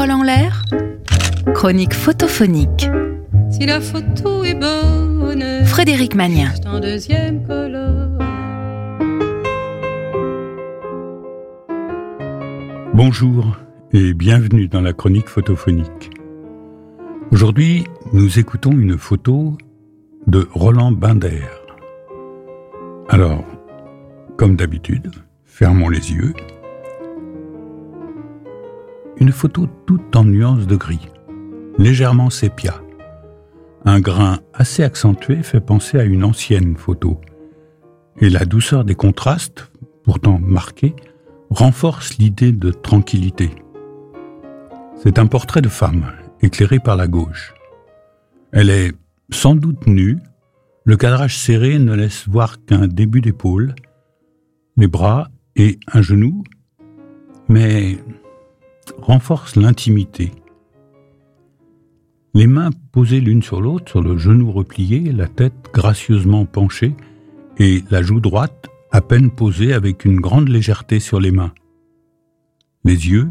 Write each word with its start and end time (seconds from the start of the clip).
Parole 0.00 0.12
en 0.12 0.22
l'air, 0.22 0.62
chronique 1.52 1.92
photophonique. 1.92 2.88
Si 3.50 3.66
la 3.66 3.82
photo 3.82 4.44
est 4.44 4.54
bonne, 4.54 5.66
Frédéric 5.66 6.14
Magnien. 6.14 6.50
c'est 6.54 6.66
en 6.66 6.80
deuxième 6.80 7.46
colonne. 7.46 8.16
Bonjour 12.94 13.58
et 13.92 14.14
bienvenue 14.14 14.68
dans 14.68 14.80
la 14.80 14.94
chronique 14.94 15.28
photophonique. 15.28 16.08
Aujourd'hui, 17.30 17.84
nous 18.14 18.38
écoutons 18.38 18.72
une 18.72 18.96
photo 18.96 19.58
de 20.26 20.48
Roland 20.54 20.92
Binder. 20.92 21.44
Alors, 23.10 23.44
comme 24.38 24.56
d'habitude, 24.56 25.10
fermons 25.44 25.90
les 25.90 26.10
yeux. 26.10 26.32
Une 29.20 29.32
photo 29.32 29.68
toute 29.86 30.16
en 30.16 30.24
nuances 30.24 30.66
de 30.66 30.76
gris, 30.76 31.10
légèrement 31.76 32.30
sépia. 32.30 32.80
Un 33.84 34.00
grain 34.00 34.40
assez 34.54 34.82
accentué 34.82 35.42
fait 35.42 35.60
penser 35.60 35.98
à 35.98 36.04
une 36.04 36.24
ancienne 36.24 36.74
photo. 36.76 37.20
Et 38.18 38.30
la 38.30 38.46
douceur 38.46 38.84
des 38.84 38.94
contrastes, 38.94 39.70
pourtant 40.04 40.38
marqués, 40.38 40.96
renforce 41.50 42.16
l'idée 42.16 42.52
de 42.52 42.70
tranquillité. 42.70 43.50
C'est 44.96 45.18
un 45.18 45.26
portrait 45.26 45.62
de 45.62 45.68
femme, 45.68 46.12
éclairé 46.40 46.78
par 46.78 46.96
la 46.96 47.06
gauche. 47.06 47.54
Elle 48.52 48.70
est 48.70 48.92
sans 49.30 49.54
doute 49.54 49.86
nue, 49.86 50.18
le 50.84 50.96
cadrage 50.96 51.36
serré 51.36 51.78
ne 51.78 51.94
laisse 51.94 52.26
voir 52.26 52.64
qu'un 52.64 52.86
début 52.86 53.20
d'épaule, 53.20 53.74
les 54.76 54.88
bras 54.88 55.28
et 55.56 55.78
un 55.92 56.00
genou, 56.00 56.42
mais 57.48 57.98
renforce 59.02 59.56
l'intimité. 59.56 60.32
Les 62.34 62.46
mains 62.46 62.70
posées 62.92 63.20
l'une 63.20 63.42
sur 63.42 63.60
l'autre, 63.60 63.90
sur 63.90 64.02
le 64.02 64.16
genou 64.16 64.52
replié, 64.52 65.12
la 65.12 65.26
tête 65.26 65.70
gracieusement 65.72 66.44
penchée, 66.44 66.94
et 67.58 67.82
la 67.90 68.02
joue 68.02 68.20
droite 68.20 68.68
à 68.92 69.00
peine 69.00 69.30
posée 69.30 69.72
avec 69.72 70.04
une 70.04 70.20
grande 70.20 70.48
légèreté 70.48 71.00
sur 71.00 71.20
les 71.20 71.30
mains. 71.30 71.52
Les 72.84 73.08
yeux 73.08 73.28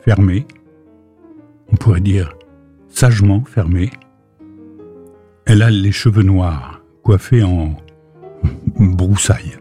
fermés, 0.00 0.46
on 1.72 1.76
pourrait 1.76 2.00
dire 2.00 2.34
sagement 2.88 3.42
fermés. 3.44 3.90
Elle 5.46 5.62
a 5.62 5.70
les 5.70 5.92
cheveux 5.92 6.22
noirs, 6.22 6.82
coiffés 7.02 7.42
en 7.42 7.76
broussailles. 8.76 9.58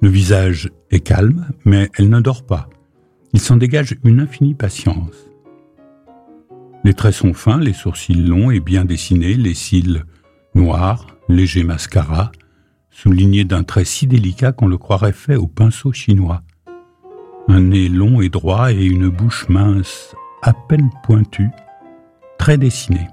Le 0.00 0.08
visage 0.08 0.70
est 0.90 1.00
calme, 1.00 1.46
mais 1.64 1.88
elle 1.96 2.08
ne 2.08 2.20
dort 2.20 2.44
pas. 2.44 2.68
Il 3.32 3.40
s'en 3.40 3.56
dégage 3.56 3.96
une 4.04 4.20
infinie 4.20 4.54
patience. 4.54 5.30
Les 6.84 6.94
traits 6.94 7.14
sont 7.14 7.32
fins, 7.32 7.60
les 7.60 7.72
sourcils 7.72 8.14
longs 8.14 8.50
et 8.50 8.60
bien 8.60 8.84
dessinés, 8.84 9.34
les 9.34 9.54
cils 9.54 10.04
noirs, 10.54 11.06
léger 11.28 11.64
mascara, 11.64 12.32
souligné 12.90 13.44
d'un 13.44 13.62
trait 13.62 13.84
si 13.84 14.06
délicat 14.06 14.52
qu'on 14.52 14.66
le 14.66 14.76
croirait 14.76 15.12
fait 15.12 15.36
au 15.36 15.46
pinceau 15.46 15.92
chinois. 15.92 16.42
Un 17.48 17.60
nez 17.60 17.88
long 17.88 18.20
et 18.20 18.28
droit 18.28 18.72
et 18.72 18.84
une 18.84 19.08
bouche 19.08 19.48
mince, 19.48 20.14
à 20.42 20.52
peine 20.52 20.90
pointue, 21.02 21.50
très 22.38 22.58
dessinée. 22.58 23.08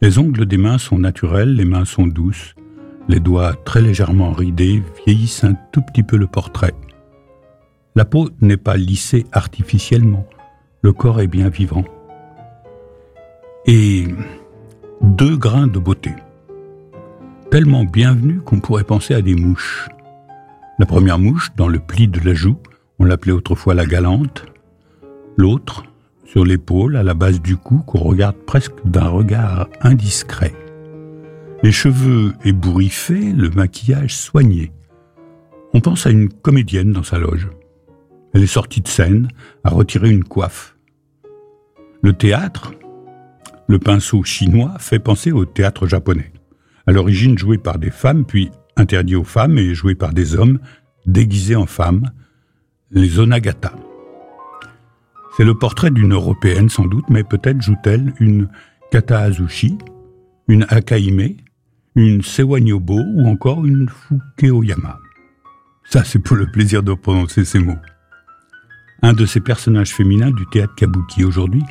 Les 0.00 0.18
ongles 0.18 0.46
des 0.46 0.58
mains 0.58 0.78
sont 0.78 0.98
naturels, 0.98 1.54
les 1.54 1.64
mains 1.64 1.84
sont 1.84 2.06
douces, 2.06 2.54
les 3.08 3.20
doigts 3.20 3.54
très 3.64 3.82
légèrement 3.82 4.32
ridés 4.32 4.82
vieillissent 5.04 5.44
un 5.44 5.54
tout 5.72 5.82
petit 5.82 6.02
peu 6.02 6.16
le 6.16 6.26
portrait. 6.26 6.74
La 7.96 8.04
peau 8.04 8.28
n'est 8.40 8.56
pas 8.56 8.76
lissée 8.76 9.26
artificiellement, 9.32 10.26
le 10.82 10.92
corps 10.92 11.20
est 11.20 11.26
bien 11.26 11.48
vivant. 11.48 11.84
Et 13.66 14.06
deux 15.02 15.36
grains 15.36 15.66
de 15.66 15.78
beauté 15.78 16.12
tellement 17.50 17.82
bienvenue 17.82 18.40
qu'on 18.40 18.60
pourrait 18.60 18.84
penser 18.84 19.12
à 19.12 19.22
des 19.22 19.34
mouches. 19.34 19.88
La 20.78 20.86
première 20.86 21.18
mouche, 21.18 21.50
dans 21.56 21.66
le 21.66 21.80
pli 21.80 22.06
de 22.06 22.20
la 22.20 22.32
joue, 22.32 22.56
on 23.00 23.04
l'appelait 23.04 23.32
autrefois 23.32 23.74
la 23.74 23.86
galante. 23.86 24.44
L'autre, 25.36 25.82
sur 26.24 26.44
l'épaule, 26.44 26.96
à 26.96 27.02
la 27.02 27.14
base 27.14 27.40
du 27.40 27.56
cou, 27.56 27.78
qu'on 27.78 27.98
regarde 27.98 28.36
presque 28.36 28.74
d'un 28.84 29.08
regard 29.08 29.68
indiscret. 29.80 30.54
Les 31.64 31.72
cheveux 31.72 32.34
ébouriffés, 32.44 33.32
le 33.32 33.50
maquillage 33.50 34.14
soigné. 34.14 34.70
On 35.74 35.80
pense 35.80 36.06
à 36.06 36.10
une 36.10 36.28
comédienne 36.28 36.92
dans 36.92 37.02
sa 37.02 37.18
loge. 37.18 37.48
Elle 38.34 38.42
est 38.42 38.46
sortie 38.46 38.80
de 38.80 38.88
scène, 38.88 39.28
a 39.64 39.70
retiré 39.70 40.10
une 40.10 40.24
coiffe. 40.24 40.76
Le 42.02 42.12
théâtre, 42.12 42.72
le 43.68 43.78
pinceau 43.78 44.24
chinois, 44.24 44.74
fait 44.78 44.98
penser 44.98 45.32
au 45.32 45.44
théâtre 45.44 45.86
japonais 45.86 46.32
à 46.86 46.92
l'origine 46.92 47.38
joué 47.38 47.58
par 47.58 47.78
des 47.78 47.90
femmes, 47.90 48.24
puis 48.24 48.50
interdit 48.76 49.14
aux 49.14 49.24
femmes 49.24 49.58
et 49.58 49.74
joué 49.74 49.94
par 49.94 50.12
des 50.12 50.34
hommes 50.34 50.58
déguisés 51.06 51.56
en 51.56 51.66
femmes, 51.66 52.10
les 52.90 53.20
onagata. 53.20 53.72
C'est 55.36 55.44
le 55.44 55.54
portrait 55.54 55.90
d'une 55.90 56.12
Européenne 56.12 56.68
sans 56.68 56.86
doute, 56.86 57.04
mais 57.08 57.22
peut-être 57.22 57.62
joue-t-elle 57.62 58.12
une 58.18 58.48
Kata 58.90 59.20
Azushi, 59.20 59.78
une 60.48 60.66
Akaime, 60.68 61.36
une 61.94 62.22
Sewanyobo 62.22 62.98
ou 63.14 63.28
encore 63.28 63.64
une 63.64 63.88
Fukeoyama. 63.88 64.98
Ça, 65.84 66.02
c'est 66.04 66.18
pour 66.18 66.36
le 66.36 66.50
plaisir 66.50 66.82
de 66.82 66.92
prononcer 66.94 67.44
ces 67.44 67.60
mots. 67.60 67.78
Un 69.02 69.12
de 69.12 69.26
ces 69.26 69.40
personnages 69.40 69.94
féminins 69.94 70.30
du 70.30 70.46
théâtre 70.46 70.74
kabuki 70.74 71.24
aujourd'hui, 71.24 71.62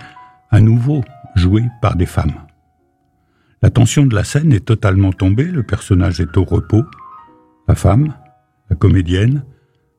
à 0.50 0.62
nouveau 0.62 1.04
joué 1.36 1.64
par 1.82 1.96
des 1.96 2.06
femmes. 2.06 2.34
La 3.62 3.70
tension 3.70 4.06
de 4.06 4.16
la 4.16 4.24
scène 4.24 4.54
est 4.54 4.66
totalement 4.66 5.12
tombée, 5.12 5.44
le 5.44 5.64
personnage 5.64 6.20
est 6.22 6.38
au 6.38 6.44
repos. 6.44 6.84
La 7.68 7.76
femme, 7.76 8.14
la 8.70 8.76
comédienne, 8.76 9.44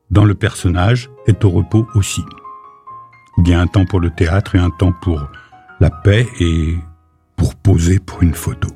dans 0.09 0.25
le 0.25 0.35
personnage, 0.35 1.09
est 1.27 1.45
au 1.45 1.49
repos 1.49 1.87
aussi. 1.95 2.23
Il 3.37 3.47
y 3.47 3.53
a 3.53 3.61
un 3.61 3.67
temps 3.67 3.85
pour 3.85 3.99
le 3.99 4.09
théâtre 4.09 4.55
et 4.55 4.59
un 4.59 4.71
temps 4.71 4.93
pour 5.01 5.29
la 5.79 5.89
paix 5.89 6.27
et 6.39 6.75
pour 7.37 7.55
poser 7.55 7.99
pour 7.99 8.21
une 8.23 8.33
photo. 8.33 8.67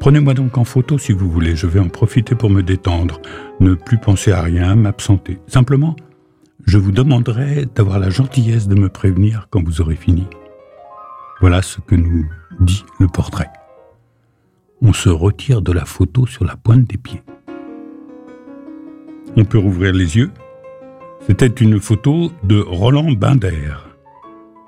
Prenez-moi 0.00 0.34
donc 0.34 0.56
en 0.56 0.64
photo 0.64 0.96
si 0.96 1.12
vous 1.12 1.30
voulez, 1.30 1.56
je 1.56 1.66
vais 1.66 1.80
en 1.80 1.88
profiter 1.88 2.34
pour 2.34 2.50
me 2.50 2.62
détendre, 2.62 3.20
ne 3.60 3.74
plus 3.74 3.98
penser 3.98 4.32
à 4.32 4.40
rien, 4.42 4.76
m'absenter. 4.76 5.38
Simplement, 5.48 5.96
je 6.68 6.76
vous 6.76 6.92
demanderai 6.92 7.64
d'avoir 7.74 7.98
la 7.98 8.10
gentillesse 8.10 8.68
de 8.68 8.74
me 8.74 8.90
prévenir 8.90 9.48
quand 9.48 9.64
vous 9.64 9.80
aurez 9.80 9.96
fini. 9.96 10.26
Voilà 11.40 11.62
ce 11.62 11.80
que 11.80 11.94
nous 11.94 12.26
dit 12.60 12.84
le 13.00 13.06
portrait. 13.06 13.48
On 14.82 14.92
se 14.92 15.08
retire 15.08 15.62
de 15.62 15.72
la 15.72 15.86
photo 15.86 16.26
sur 16.26 16.44
la 16.44 16.56
pointe 16.56 16.84
des 16.84 16.98
pieds. 16.98 17.22
On 19.36 19.46
peut 19.46 19.56
rouvrir 19.56 19.94
les 19.94 20.18
yeux. 20.18 20.30
C'était 21.26 21.46
une 21.46 21.80
photo 21.80 22.32
de 22.44 22.60
Roland 22.60 23.12
Binder. 23.12 23.72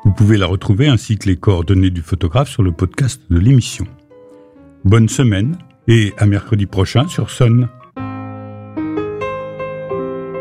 Vous 0.04 0.12
pouvez 0.12 0.38
la 0.38 0.46
retrouver 0.46 0.88
ainsi 0.88 1.18
que 1.18 1.28
les 1.28 1.36
coordonnées 1.36 1.90
du 1.90 2.00
photographe 2.00 2.48
sur 2.48 2.62
le 2.62 2.72
podcast 2.72 3.20
de 3.28 3.38
l'émission. 3.38 3.84
Bonne 4.86 5.10
semaine 5.10 5.58
et 5.86 6.14
à 6.16 6.24
mercredi 6.24 6.64
prochain 6.64 7.06
sur 7.08 7.28
Sun. 7.28 7.68